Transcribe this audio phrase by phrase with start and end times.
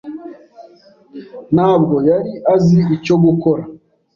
[1.55, 3.63] ntabwo yari azi icyo gukora.